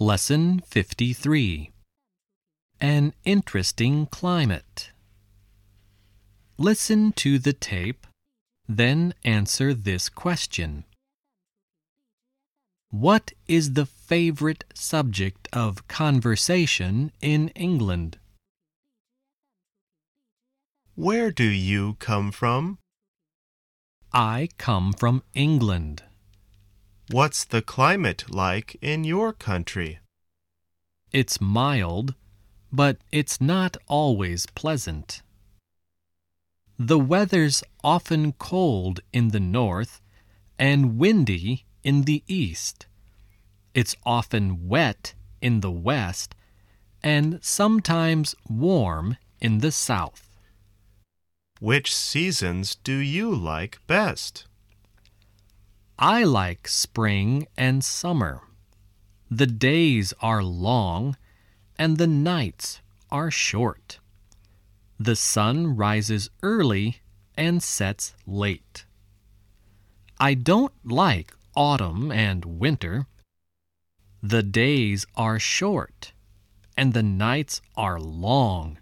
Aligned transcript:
Lesson 0.00 0.58
53 0.58 1.70
An 2.80 3.12
Interesting 3.24 4.06
Climate. 4.06 4.90
Listen 6.58 7.12
to 7.12 7.38
the 7.38 7.52
tape, 7.52 8.04
then 8.68 9.14
answer 9.24 9.72
this 9.72 10.08
question 10.08 10.82
What 12.90 13.34
is 13.46 13.74
the 13.74 13.86
favorite 13.86 14.64
subject 14.74 15.46
of 15.52 15.86
conversation 15.86 17.12
in 17.20 17.50
England? 17.50 18.18
Where 20.96 21.30
do 21.30 21.44
you 21.44 21.94
come 22.00 22.32
from? 22.32 22.78
I 24.12 24.48
come 24.58 24.92
from 24.92 25.22
England. 25.34 26.02
What's 27.10 27.44
the 27.44 27.60
climate 27.60 28.24
like 28.30 28.78
in 28.80 29.04
your 29.04 29.34
country? 29.34 29.98
It's 31.12 31.38
mild, 31.38 32.14
but 32.72 32.96
it's 33.12 33.42
not 33.42 33.76
always 33.88 34.46
pleasant. 34.46 35.20
The 36.78 36.98
weather's 36.98 37.62
often 37.84 38.32
cold 38.32 39.00
in 39.12 39.28
the 39.28 39.40
north 39.40 40.00
and 40.58 40.96
windy 40.96 41.66
in 41.82 42.02
the 42.02 42.24
east. 42.26 42.86
It's 43.74 43.94
often 44.06 44.66
wet 44.66 45.12
in 45.42 45.60
the 45.60 45.70
west 45.70 46.34
and 47.02 47.38
sometimes 47.42 48.34
warm 48.48 49.18
in 49.42 49.58
the 49.58 49.72
south. 49.72 50.30
Which 51.60 51.94
seasons 51.94 52.76
do 52.76 52.96
you 52.96 53.34
like 53.34 53.78
best? 53.86 54.46
I 55.98 56.24
like 56.24 56.66
spring 56.66 57.46
and 57.56 57.84
summer. 57.84 58.42
The 59.30 59.46
days 59.46 60.12
are 60.20 60.42
long 60.42 61.16
and 61.78 61.98
the 61.98 62.06
nights 62.06 62.80
are 63.10 63.30
short. 63.30 64.00
The 64.98 65.14
sun 65.14 65.76
rises 65.76 66.30
early 66.42 67.00
and 67.36 67.62
sets 67.62 68.14
late. 68.26 68.84
I 70.18 70.34
don't 70.34 70.72
like 70.84 71.32
autumn 71.54 72.10
and 72.10 72.44
winter. 72.44 73.06
The 74.22 74.42
days 74.42 75.06
are 75.14 75.38
short 75.38 76.12
and 76.76 76.92
the 76.92 77.02
nights 77.02 77.60
are 77.76 78.00
long. 78.00 78.78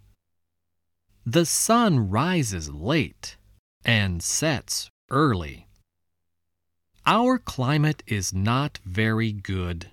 The 1.26 1.44
sun 1.44 2.10
rises 2.10 2.70
late 2.70 3.36
and 3.84 4.22
sets 4.22 4.90
early. 5.10 5.68
Our 7.06 7.38
climate 7.38 8.04
is 8.06 8.32
not 8.32 8.78
very 8.84 9.32
good, 9.32 9.90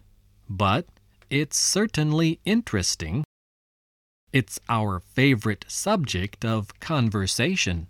but 0.47 0.85
it's 1.31 1.57
certainly 1.57 2.39
interesting. 2.45 3.23
It's 4.31 4.59
our 4.69 4.99
favorite 4.99 5.65
subject 5.67 6.45
of 6.45 6.80
conversation. 6.80 7.87